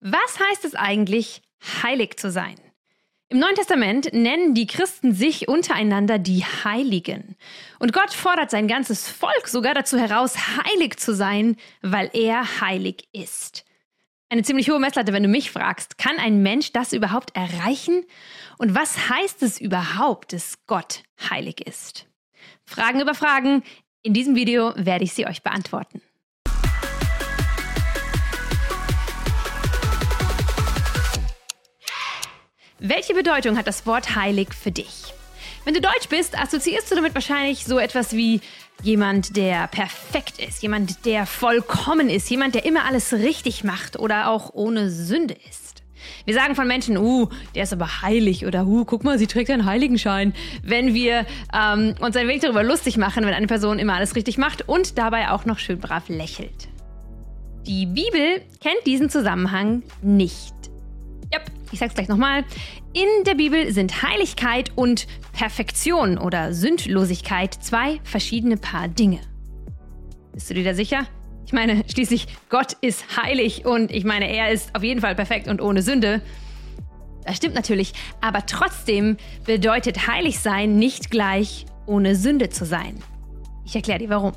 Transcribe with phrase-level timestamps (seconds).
[0.00, 1.42] Was heißt es eigentlich,
[1.82, 2.56] heilig zu sein?
[3.28, 7.36] Im Neuen Testament nennen die Christen sich untereinander die Heiligen.
[7.78, 13.08] Und Gott fordert sein ganzes Volk sogar dazu heraus, heilig zu sein, weil er heilig
[13.12, 13.64] ist.
[14.30, 15.98] Eine ziemlich hohe Messlatte, wenn du mich fragst.
[15.98, 18.04] Kann ein Mensch das überhaupt erreichen?
[18.58, 22.06] Und was heißt es überhaupt, dass Gott heilig ist?
[22.64, 23.62] Fragen über Fragen.
[24.02, 26.00] In diesem Video werde ich sie euch beantworten.
[32.82, 35.12] Welche Bedeutung hat das Wort heilig für dich?
[35.66, 38.40] Wenn du Deutsch bist, assoziierst du damit wahrscheinlich so etwas wie
[38.82, 44.30] jemand, der perfekt ist, jemand, der vollkommen ist, jemand, der immer alles richtig macht oder
[44.30, 45.82] auch ohne Sünde ist.
[46.24, 49.50] Wir sagen von Menschen, uh, der ist aber heilig oder uh, guck mal, sie trägt
[49.50, 53.96] einen Heiligenschein, wenn wir ähm, uns ein wenig darüber lustig machen, wenn eine Person immer
[53.96, 56.68] alles richtig macht und dabei auch noch schön brav lächelt.
[57.66, 60.54] Die Bibel kennt diesen Zusammenhang nicht.
[61.72, 62.44] Ich sag's gleich nochmal.
[62.92, 69.20] In der Bibel sind Heiligkeit und Perfektion oder Sündlosigkeit zwei verschiedene Paar Dinge.
[70.32, 71.06] Bist du dir da sicher?
[71.46, 75.48] Ich meine, schließlich Gott ist heilig und ich meine, er ist auf jeden Fall perfekt
[75.48, 76.22] und ohne Sünde.
[77.24, 82.96] Das stimmt natürlich, aber trotzdem bedeutet heilig sein nicht gleich ohne Sünde zu sein.
[83.64, 84.32] Ich erkläre dir warum.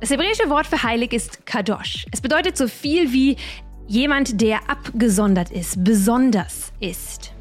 [0.00, 2.06] Das hebräische Wort für heilig ist Kadosh.
[2.10, 3.36] Es bedeutet so viel wie
[3.88, 7.32] Jemand, der abgesondert ist, besonders ist.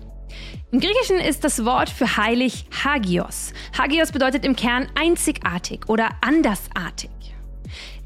[0.72, 3.54] Im Griechischen ist das Wort für heilig Hagios.
[3.78, 7.10] Hagios bedeutet im Kern einzigartig oder andersartig.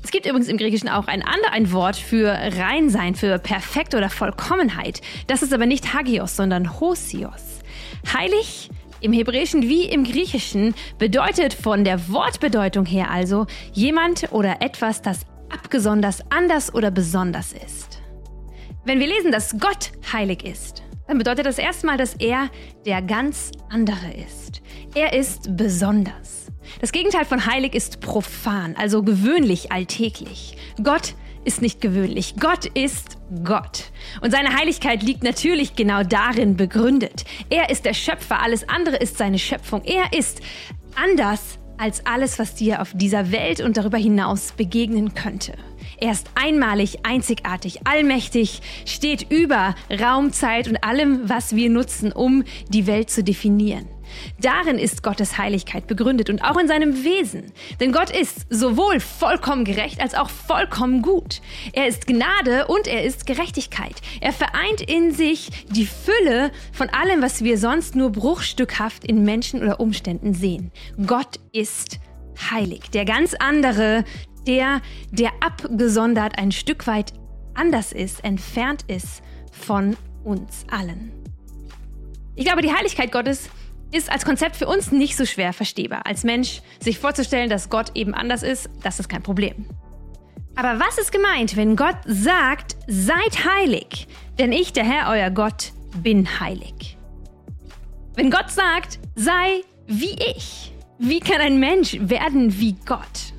[0.03, 5.01] Es gibt übrigens im Griechischen auch ein anderes Wort für Reinsein, für perfekt oder Vollkommenheit.
[5.27, 7.61] Das ist aber nicht Hagios, sondern Hosios.
[8.13, 8.69] Heilig
[9.01, 15.21] im Hebräischen wie im Griechischen bedeutet von der Wortbedeutung her also jemand oder etwas, das
[15.49, 17.94] abgesonders anders oder besonders ist.
[18.85, 22.51] Wenn wir lesen, dass Gott heilig ist, dann bedeutet das erstmal, dass er
[22.85, 24.61] der ganz andere ist.
[24.93, 26.51] Er ist besonders.
[26.81, 30.57] Das Gegenteil von heilig ist profan, also gewöhnlich, alltäglich.
[30.83, 31.15] Gott
[31.45, 32.35] ist nicht gewöhnlich.
[32.39, 33.85] Gott ist Gott.
[34.21, 37.25] Und seine Heiligkeit liegt natürlich genau darin begründet.
[37.49, 39.83] Er ist der Schöpfer, alles andere ist seine Schöpfung.
[39.83, 40.41] Er ist
[40.95, 45.53] anders als alles, was dir auf dieser Welt und darüber hinaus begegnen könnte.
[45.99, 52.43] Er ist einmalig, einzigartig, allmächtig, steht über Raum, Zeit und allem, was wir nutzen, um
[52.69, 53.87] die Welt zu definieren.
[54.39, 57.51] Darin ist Gottes Heiligkeit begründet und auch in seinem Wesen.
[57.79, 61.41] Denn Gott ist sowohl vollkommen gerecht als auch vollkommen gut.
[61.73, 63.95] Er ist Gnade und er ist Gerechtigkeit.
[64.21, 69.61] Er vereint in sich die Fülle von allem, was wir sonst nur bruchstückhaft in Menschen
[69.61, 70.71] oder Umständen sehen.
[71.05, 71.99] Gott ist
[72.51, 74.03] heilig, der ganz andere,
[74.47, 77.13] der, der abgesondert ein Stück weit
[77.53, 81.11] anders ist, entfernt ist von uns allen.
[82.35, 83.49] Ich glaube, die Heiligkeit Gottes
[83.91, 86.05] ist als Konzept für uns nicht so schwer verstehbar.
[86.05, 89.65] Als Mensch sich vorzustellen, dass Gott eben anders ist, das ist kein Problem.
[90.55, 94.07] Aber was ist gemeint, wenn Gott sagt, seid heilig,
[94.37, 96.97] denn ich, der Herr, euer Gott, bin heilig?
[98.15, 103.33] Wenn Gott sagt, sei wie ich, wie kann ein Mensch werden wie Gott?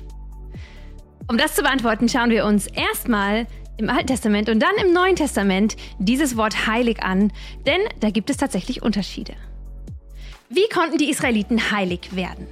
[1.29, 5.17] Um das zu beantworten, schauen wir uns erstmal im Alten Testament und dann im Neuen
[5.17, 7.33] Testament dieses Wort heilig an,
[7.65, 9.33] denn da gibt es tatsächlich Unterschiede.
[10.49, 12.47] Wie konnten die Israeliten heilig werden?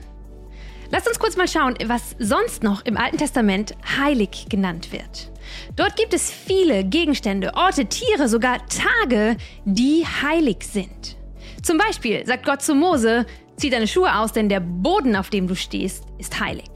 [0.92, 5.32] Lasst uns kurz mal schauen, was sonst noch im Alten Testament heilig genannt wird.
[5.78, 11.16] Dort gibt es viele Gegenstände, Orte, Tiere, sogar Tage, die heilig sind.
[11.64, 13.26] Zum Beispiel sagt Gott zu Mose,
[13.56, 16.75] zieh deine Schuhe aus, denn der Boden, auf dem du stehst, ist heilig.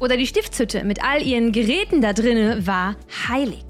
[0.00, 2.96] Oder die Stiftshütte mit all ihren Geräten da drinnen war
[3.28, 3.64] heilig.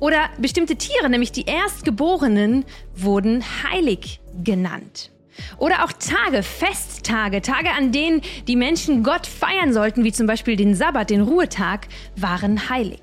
[0.00, 2.64] Oder bestimmte Tiere, nämlich die Erstgeborenen,
[2.96, 5.12] wurden heilig genannt.
[5.58, 10.56] Oder auch Tage, Festtage, Tage, an denen die Menschen Gott feiern sollten, wie zum Beispiel
[10.56, 13.00] den Sabbat, den Ruhetag, waren heilig.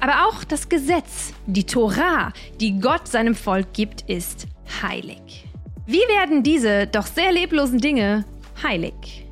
[0.00, 4.48] Aber auch das Gesetz, die Torah, die Gott seinem Volk gibt, ist
[4.82, 5.46] heilig.
[5.86, 8.24] Wie werden diese doch sehr leblosen Dinge
[8.62, 9.25] heilig?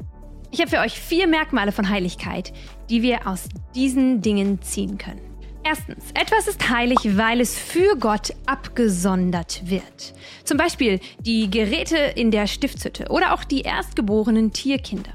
[0.55, 2.53] Ich habe für euch vier Merkmale von Heiligkeit,
[2.89, 5.21] die wir aus diesen Dingen ziehen können.
[5.65, 10.15] Erstens, etwas ist heilig, weil es für Gott abgesondert wird.
[10.45, 15.11] Zum Beispiel die Geräte in der Stiftshütte oder auch die erstgeborenen Tierkinder.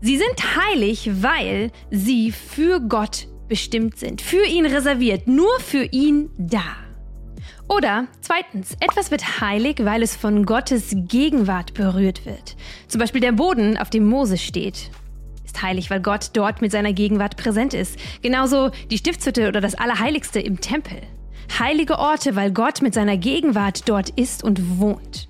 [0.00, 6.28] Sie sind heilig, weil sie für Gott bestimmt sind, für ihn reserviert, nur für ihn
[6.36, 6.89] da.
[7.70, 12.56] Oder zweitens, etwas wird heilig, weil es von Gottes Gegenwart berührt wird.
[12.88, 14.90] Zum Beispiel der Boden, auf dem Moses steht,
[15.44, 17.96] ist heilig, weil Gott dort mit seiner Gegenwart präsent ist.
[18.22, 20.98] Genauso die Stiftshütte oder das Allerheiligste im Tempel.
[21.60, 25.28] heilige Orte, weil Gott mit seiner Gegenwart dort ist und wohnt.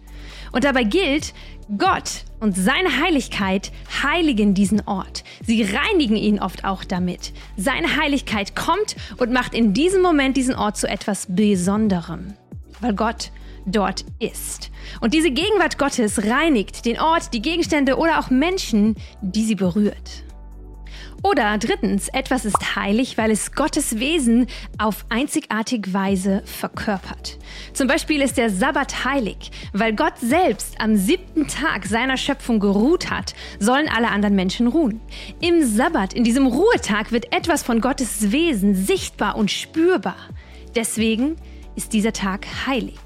[0.52, 1.34] Und dabei gilt,
[1.78, 3.70] Gott und seine Heiligkeit
[4.02, 5.24] heiligen diesen Ort.
[5.44, 7.32] Sie reinigen ihn oft auch damit.
[7.60, 12.32] Seine Heiligkeit kommt und macht in diesem Moment diesen Ort zu etwas Besonderem,
[12.80, 13.32] weil Gott
[13.66, 14.70] dort ist.
[15.02, 20.24] Und diese Gegenwart Gottes reinigt den Ort, die Gegenstände oder auch Menschen, die sie berührt.
[21.22, 24.46] Oder drittens, etwas ist heilig, weil es Gottes Wesen
[24.78, 27.38] auf einzigartige Weise verkörpert.
[27.74, 33.10] Zum Beispiel ist der Sabbat heilig, weil Gott selbst am siebten Tag seiner Schöpfung geruht
[33.10, 35.00] hat, sollen alle anderen Menschen ruhen.
[35.40, 40.16] Im Sabbat, in diesem Ruhetag, wird etwas von Gottes Wesen sichtbar und spürbar.
[40.74, 41.36] Deswegen
[41.76, 42.98] ist dieser Tag heilig.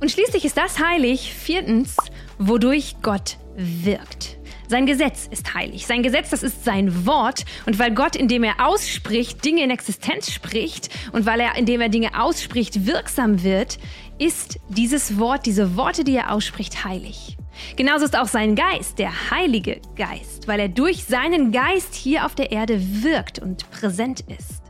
[0.00, 1.96] Und schließlich ist das heilig, viertens,
[2.38, 4.38] wodurch Gott wirkt.
[4.68, 5.86] Sein Gesetz ist heilig.
[5.86, 7.44] Sein Gesetz, das ist sein Wort.
[7.66, 11.88] Und weil Gott, indem er ausspricht, Dinge in Existenz spricht und weil er, indem er
[11.88, 13.78] Dinge ausspricht, wirksam wird,
[14.18, 17.36] ist dieses Wort, diese Worte, die er ausspricht, heilig.
[17.76, 22.34] Genauso ist auch sein Geist, der Heilige Geist, weil er durch seinen Geist hier auf
[22.34, 24.62] der Erde wirkt und präsent ist.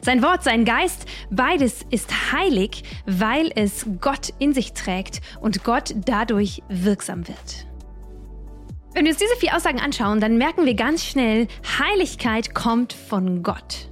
[0.00, 5.94] Sein Wort, sein Geist, beides ist heilig, weil es Gott in sich trägt und Gott
[6.04, 7.66] dadurch wirksam wird.
[8.94, 11.48] Wenn wir uns diese vier Aussagen anschauen, dann merken wir ganz schnell,
[11.78, 13.88] Heiligkeit kommt von Gott.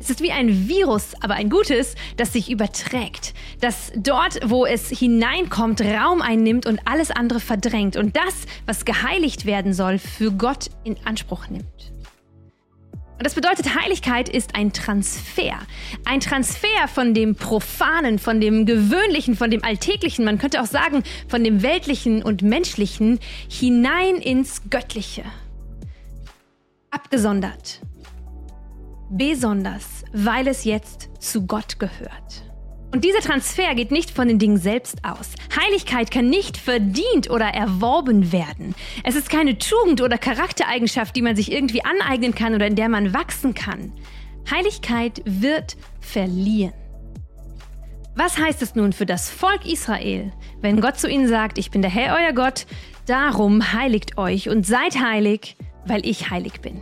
[0.00, 4.88] Es ist wie ein Virus, aber ein gutes, das sich überträgt, das dort, wo es
[4.88, 10.70] hineinkommt, Raum einnimmt und alles andere verdrängt und das, was geheiligt werden soll, für Gott
[10.84, 11.92] in Anspruch nimmt.
[13.18, 15.58] Und das bedeutet, Heiligkeit ist ein Transfer.
[16.04, 21.02] Ein Transfer von dem Profanen, von dem Gewöhnlichen, von dem Alltäglichen, man könnte auch sagen,
[21.26, 23.18] von dem Weltlichen und Menschlichen
[23.48, 25.24] hinein ins Göttliche.
[26.90, 27.80] Abgesondert.
[29.08, 32.45] Besonders, weil es jetzt zu Gott gehört.
[32.96, 35.32] Und dieser Transfer geht nicht von den Dingen selbst aus.
[35.54, 38.74] Heiligkeit kann nicht verdient oder erworben werden.
[39.04, 42.88] Es ist keine Tugend oder Charaktereigenschaft, die man sich irgendwie aneignen kann oder in der
[42.88, 43.92] man wachsen kann.
[44.50, 46.72] Heiligkeit wird verliehen.
[48.14, 50.32] Was heißt es nun für das Volk Israel,
[50.62, 52.64] wenn Gott zu ihnen sagt, ich bin der Herr euer Gott,
[53.04, 56.80] darum heiligt euch und seid heilig, weil ich heilig bin.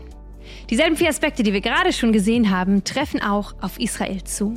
[0.70, 4.54] Dieselben vier Aspekte, die wir gerade schon gesehen haben, treffen auch auf Israel zu.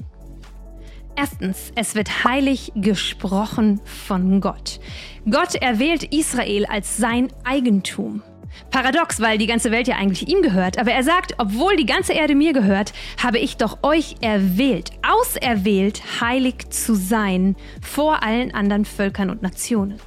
[1.19, 4.79] Erstens, es wird heilig gesprochen von Gott.
[5.27, 8.21] Gott erwählt Israel als sein Eigentum.
[8.69, 10.77] Paradox, weil die ganze Welt ja eigentlich ihm gehört.
[10.77, 16.03] Aber er sagt, obwohl die ganze Erde mir gehört, habe ich doch euch erwählt, auserwählt,
[16.21, 19.99] heilig zu sein vor allen anderen Völkern und Nationen.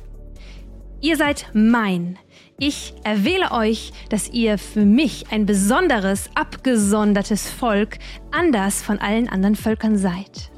[1.01, 2.21] Ihr seid mein.
[2.57, 7.99] Ich erwähle euch, dass ihr für mich ein besonderes, abgesondertes Volk,
[8.31, 10.53] anders von allen anderen Völkern seid.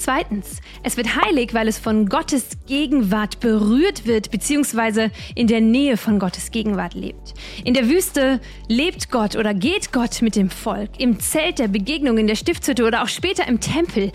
[0.00, 5.98] Zweitens, es wird heilig, weil es von Gottes Gegenwart berührt wird, beziehungsweise in der Nähe
[5.98, 7.34] von Gottes Gegenwart lebt.
[7.64, 12.16] In der Wüste lebt Gott oder geht Gott mit dem Volk, im Zelt der Begegnung,
[12.16, 14.10] in der Stiftshütte oder auch später im Tempel.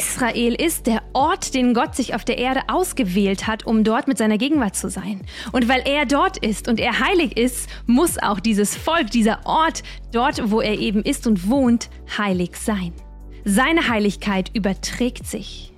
[0.00, 4.16] Israel ist der Ort, den Gott sich auf der Erde ausgewählt hat, um dort mit
[4.16, 5.20] seiner Gegenwart zu sein.
[5.52, 9.82] Und weil er dort ist und er heilig ist, muss auch dieses Volk, dieser Ort,
[10.10, 12.94] dort, wo er eben ist und wohnt, heilig sein.
[13.44, 15.72] Seine Heiligkeit überträgt sich.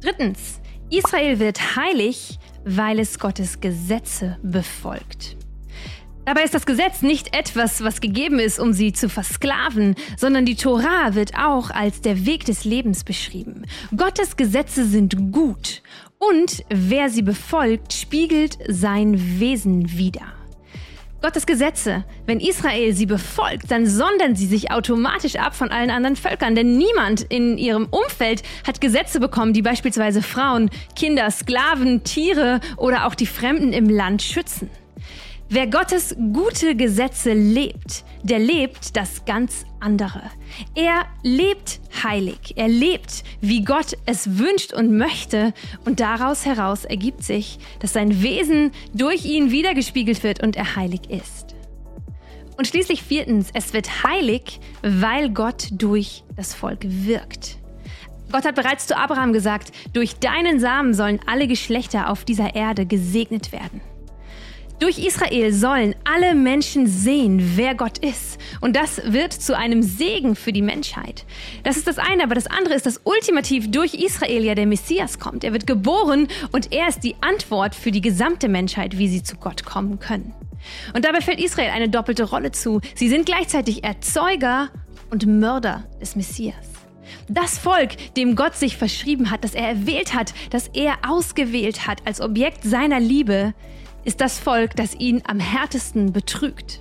[0.00, 0.60] Drittens,
[0.90, 5.36] Israel wird heilig, weil es Gottes Gesetze befolgt.
[6.24, 10.56] Dabei ist das Gesetz nicht etwas, was gegeben ist, um sie zu versklaven, sondern die
[10.56, 13.66] Torah wird auch als der Weg des Lebens beschrieben.
[13.96, 15.82] Gottes Gesetze sind gut
[16.18, 20.32] und wer sie befolgt, spiegelt sein Wesen wider.
[21.22, 26.16] Gottes Gesetze, wenn Israel sie befolgt, dann sondern sie sich automatisch ab von allen anderen
[26.16, 26.54] Völkern.
[26.54, 33.06] Denn niemand in ihrem Umfeld hat Gesetze bekommen, die beispielsweise Frauen, Kinder, Sklaven, Tiere oder
[33.06, 34.70] auch die Fremden im Land schützen.
[35.48, 40.22] Wer Gottes gute Gesetze lebt, der lebt das ganz andere.
[40.74, 42.54] Er lebt heilig.
[42.56, 45.54] Er lebt, wie Gott es wünscht und möchte.
[45.84, 51.02] Und daraus heraus ergibt sich, dass sein Wesen durch ihn wiedergespiegelt wird und er heilig
[51.10, 51.54] ist.
[52.56, 57.58] Und schließlich viertens, es wird heilig, weil Gott durch das Volk wirkt.
[58.32, 62.84] Gott hat bereits zu Abraham gesagt, durch deinen Samen sollen alle Geschlechter auf dieser Erde
[62.84, 63.80] gesegnet werden.
[64.78, 68.38] Durch Israel sollen alle Menschen sehen, wer Gott ist.
[68.60, 71.24] Und das wird zu einem Segen für die Menschheit.
[71.62, 75.18] Das ist das eine, aber das andere ist, dass ultimativ durch Israel ja der Messias
[75.18, 75.44] kommt.
[75.44, 79.36] Er wird geboren und er ist die Antwort für die gesamte Menschheit, wie sie zu
[79.36, 80.34] Gott kommen können.
[80.94, 82.82] Und dabei fällt Israel eine doppelte Rolle zu.
[82.94, 84.68] Sie sind gleichzeitig Erzeuger
[85.10, 86.54] und Mörder des Messias.
[87.28, 92.02] Das Volk, dem Gott sich verschrieben hat, das er erwählt hat, das er ausgewählt hat
[92.04, 93.54] als Objekt seiner Liebe,
[94.06, 96.80] ist das Volk, das ihn am härtesten betrügt.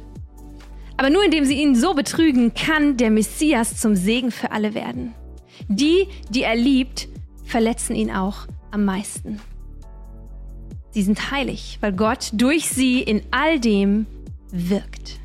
[0.96, 5.14] Aber nur indem sie ihn so betrügen, kann der Messias zum Segen für alle werden.
[5.68, 7.08] Die, die er liebt,
[7.44, 9.42] verletzen ihn auch am meisten.
[10.92, 14.06] Sie sind heilig, weil Gott durch sie in all dem
[14.52, 15.20] wirkt.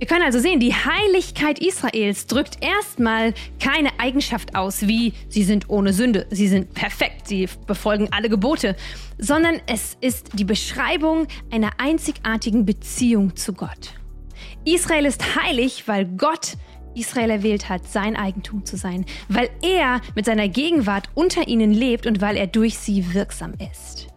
[0.00, 5.68] Wir können also sehen, die Heiligkeit Israels drückt erstmal keine Eigenschaft aus, wie sie sind
[5.68, 8.76] ohne Sünde, sie sind perfekt, sie befolgen alle Gebote,
[9.18, 13.92] sondern es ist die Beschreibung einer einzigartigen Beziehung zu Gott.
[14.64, 16.56] Israel ist heilig, weil Gott
[16.94, 22.06] Israel erwählt hat, sein Eigentum zu sein, weil er mit seiner Gegenwart unter ihnen lebt
[22.06, 24.10] und weil er durch sie wirksam ist.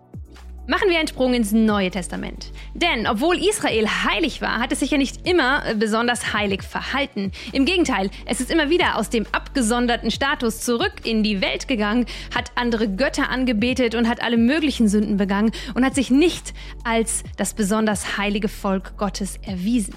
[0.66, 2.54] Machen wir einen Sprung ins Neue Testament.
[2.74, 7.32] Denn obwohl Israel heilig war, hat es sich ja nicht immer äh, besonders heilig verhalten.
[7.52, 12.06] Im Gegenteil, es ist immer wieder aus dem abgesonderten Status zurück in die Welt gegangen,
[12.34, 16.54] hat andere Götter angebetet und hat alle möglichen Sünden begangen und hat sich nicht
[16.84, 19.96] als das besonders heilige Volk Gottes erwiesen.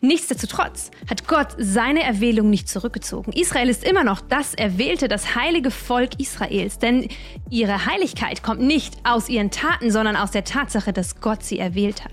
[0.00, 3.32] Nichtsdestotrotz hat Gott seine Erwählung nicht zurückgezogen.
[3.32, 7.08] Israel ist immer noch das erwählte, das heilige Volk Israels, denn
[7.50, 12.04] ihre Heiligkeit kommt nicht aus ihren Taten, sondern aus der Tatsache, dass Gott sie erwählt
[12.04, 12.12] hat.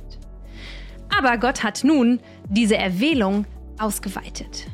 [1.18, 2.20] Aber Gott hat nun
[2.50, 3.46] diese Erwählung
[3.80, 4.68] ausgeweitet.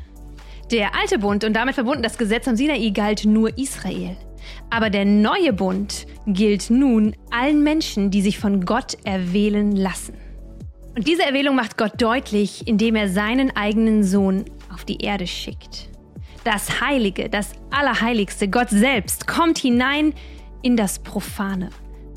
[0.70, 4.16] Der alte Bund und damit verbunden das Gesetz am Sinai galt nur Israel.
[4.70, 10.14] Aber der neue Bund gilt nun allen Menschen, die sich von Gott erwählen lassen.
[10.94, 15.88] Und diese Erwählung macht Gott deutlich, indem er seinen eigenen Sohn auf die Erde schickt.
[16.44, 20.12] Das Heilige, das Allerheiligste, Gott selbst, kommt hinein
[20.62, 21.70] in das Profane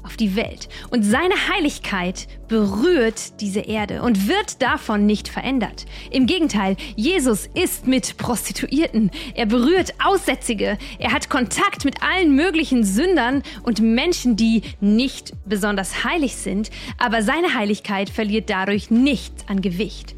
[0.05, 0.69] auf die Welt.
[0.91, 5.85] Und seine Heiligkeit berührt diese Erde und wird davon nicht verändert.
[6.11, 9.11] Im Gegenteil, Jesus ist mit Prostituierten.
[9.33, 10.77] Er berührt Aussätzige.
[10.99, 16.69] Er hat Kontakt mit allen möglichen Sündern und Menschen, die nicht besonders heilig sind.
[16.97, 20.14] Aber seine Heiligkeit verliert dadurch nicht an Gewicht.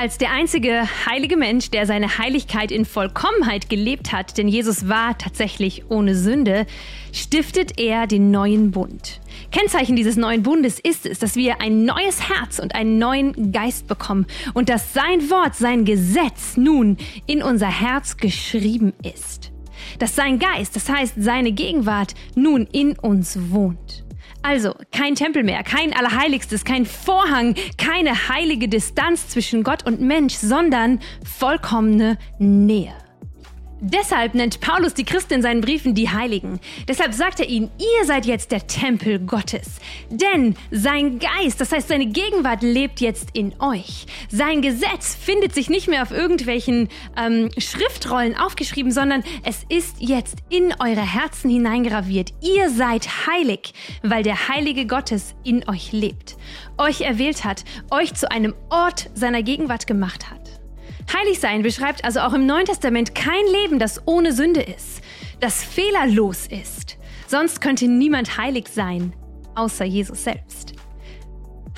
[0.00, 5.18] Als der einzige heilige Mensch, der seine Heiligkeit in Vollkommenheit gelebt hat, denn Jesus war
[5.18, 6.66] tatsächlich ohne Sünde,
[7.12, 9.20] stiftet er den neuen Bund.
[9.50, 13.88] Kennzeichen dieses neuen Bundes ist es, dass wir ein neues Herz und einen neuen Geist
[13.88, 19.50] bekommen und dass sein Wort, sein Gesetz nun in unser Herz geschrieben ist.
[19.98, 24.04] Dass sein Geist, das heißt seine Gegenwart, nun in uns wohnt.
[24.42, 30.34] Also kein Tempel mehr, kein Allerheiligstes, kein Vorhang, keine heilige Distanz zwischen Gott und Mensch,
[30.34, 32.94] sondern vollkommene Nähe.
[33.80, 36.58] Deshalb nennt Paulus die Christen in seinen Briefen die Heiligen.
[36.88, 39.76] Deshalb sagt er ihnen, ihr seid jetzt der Tempel Gottes.
[40.10, 44.06] Denn sein Geist, das heißt seine Gegenwart, lebt jetzt in euch.
[44.30, 50.38] Sein Gesetz findet sich nicht mehr auf irgendwelchen ähm, Schriftrollen aufgeschrieben, sondern es ist jetzt
[50.48, 52.32] in eure Herzen hineingraviert.
[52.40, 56.36] Ihr seid heilig, weil der Heilige Gottes in euch lebt,
[56.78, 60.47] euch erwählt hat, euch zu einem Ort seiner Gegenwart gemacht hat.
[61.12, 65.00] Heilig sein beschreibt also auch im Neuen Testament kein Leben, das ohne Sünde ist,
[65.40, 66.98] das fehlerlos ist.
[67.26, 69.14] Sonst könnte niemand heilig sein,
[69.54, 70.74] außer Jesus selbst.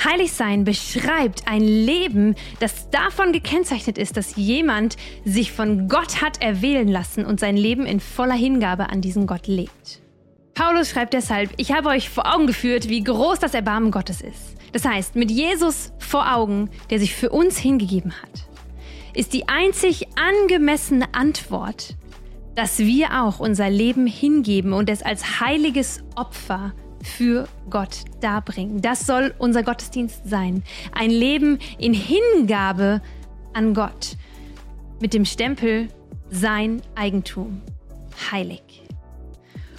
[0.02, 6.42] Heilig sein beschreibt ein Leben, das davon gekennzeichnet ist, dass jemand sich von Gott hat
[6.42, 10.00] erwählen lassen und sein Leben in voller Hingabe an diesen Gott lebt.
[10.54, 14.56] Paulus schreibt deshalb, ich habe euch vor Augen geführt, wie groß das Erbarmen Gottes ist.
[14.72, 18.49] Das heißt, mit Jesus vor Augen, der sich für uns hingegeben hat
[19.14, 21.96] ist die einzig angemessene Antwort,
[22.54, 28.80] dass wir auch unser Leben hingeben und es als heiliges Opfer für Gott darbringen.
[28.82, 30.62] Das soll unser Gottesdienst sein.
[30.92, 33.00] Ein Leben in Hingabe
[33.54, 34.16] an Gott
[35.00, 35.88] mit dem Stempel
[36.30, 37.62] sein Eigentum.
[38.30, 38.82] Heilig.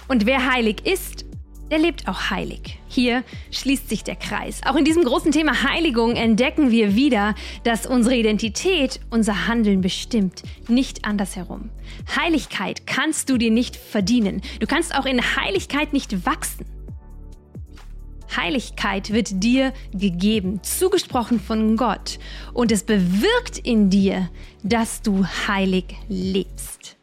[0.08, 1.24] Und wer heilig ist,
[1.72, 2.78] der lebt auch heilig.
[2.86, 4.60] Hier schließt sich der Kreis.
[4.66, 10.42] Auch in diesem großen Thema Heiligung entdecken wir wieder, dass unsere Identität unser Handeln bestimmt,
[10.68, 11.70] nicht andersherum.
[12.14, 14.42] Heiligkeit kannst du dir nicht verdienen.
[14.60, 16.66] Du kannst auch in Heiligkeit nicht wachsen.
[18.36, 22.18] Heiligkeit wird dir gegeben, zugesprochen von Gott,
[22.52, 24.28] und es bewirkt in dir,
[24.62, 26.98] dass du heilig lebst.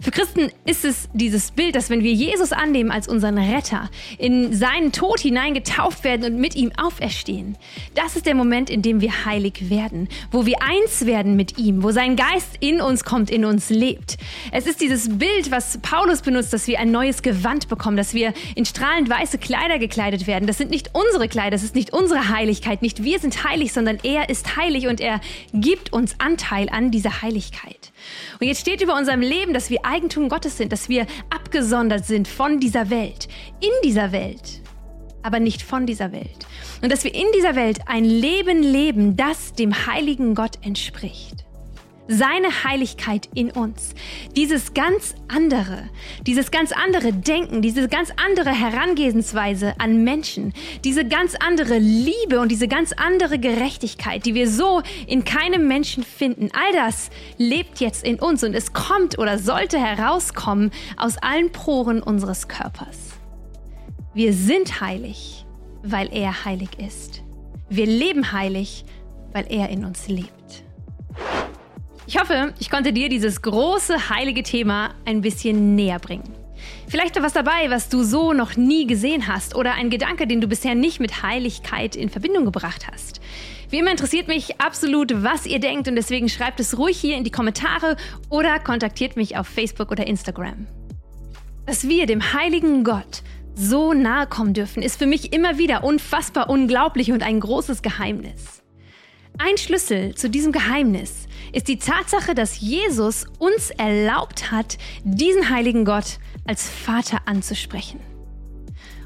[0.00, 4.52] Für Christen ist es dieses Bild, dass wenn wir Jesus annehmen als unseren Retter, in
[4.54, 7.56] seinen Tod hinein getauft werden und mit ihm auferstehen,
[7.94, 11.82] das ist der Moment, in dem wir heilig werden, wo wir eins werden mit ihm,
[11.82, 14.18] wo sein Geist in uns kommt, in uns lebt.
[14.52, 18.34] Es ist dieses Bild, was Paulus benutzt, dass wir ein neues Gewand bekommen, dass wir
[18.54, 20.46] in strahlend weiße Kleider gekleidet werden.
[20.46, 23.98] Das sind nicht unsere Kleider, das ist nicht unsere Heiligkeit, nicht wir sind heilig, sondern
[24.02, 25.20] er ist heilig und er
[25.54, 27.92] gibt uns Anteil an dieser Heiligkeit.
[28.40, 32.28] Und jetzt steht über unserem Leben, dass wir Eigentum Gottes sind, dass wir abgesondert sind
[32.28, 33.28] von dieser Welt,
[33.60, 34.62] in dieser Welt,
[35.22, 36.46] aber nicht von dieser Welt.
[36.82, 41.45] Und dass wir in dieser Welt ein Leben leben, das dem heiligen Gott entspricht
[42.08, 43.94] seine Heiligkeit in uns.
[44.36, 45.88] Dieses ganz andere,
[46.26, 50.52] dieses ganz andere Denken, diese ganz andere Herangehensweise an Menschen,
[50.84, 56.04] diese ganz andere Liebe und diese ganz andere Gerechtigkeit, die wir so in keinem Menschen
[56.04, 61.50] finden, all das lebt jetzt in uns und es kommt oder sollte herauskommen aus allen
[61.50, 63.14] Poren unseres Körpers.
[64.14, 65.44] Wir sind heilig,
[65.82, 67.22] weil er heilig ist.
[67.68, 68.84] Wir leben heilig,
[69.32, 70.65] weil er in uns lebt.
[72.08, 76.32] Ich hoffe, ich konnte dir dieses große heilige Thema ein bisschen näher bringen.
[76.86, 80.40] Vielleicht war was dabei, was du so noch nie gesehen hast oder ein Gedanke, den
[80.40, 83.20] du bisher nicht mit Heiligkeit in Verbindung gebracht hast.
[83.70, 87.24] Wie immer interessiert mich absolut, was ihr denkt und deswegen schreibt es ruhig hier in
[87.24, 87.96] die Kommentare
[88.30, 90.68] oder kontaktiert mich auf Facebook oder Instagram.
[91.66, 93.24] Dass wir dem heiligen Gott
[93.56, 98.62] so nahe kommen dürfen, ist für mich immer wieder unfassbar unglaublich und ein großes Geheimnis.
[99.38, 101.25] Ein Schlüssel zu diesem Geheimnis
[101.56, 107.98] ist die Tatsache, dass Jesus uns erlaubt hat, diesen heiligen Gott als Vater anzusprechen.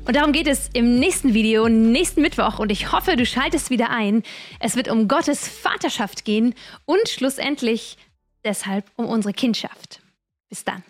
[0.05, 2.59] Und darum geht es im nächsten Video, nächsten Mittwoch.
[2.59, 4.25] Und ich hoffe, du schaltest wieder ein.
[4.59, 7.97] Es wird um Gottes Vaterschaft gehen und schlussendlich
[8.45, 10.03] deshalb um unsere Kindschaft.
[10.49, 10.83] Bis dann.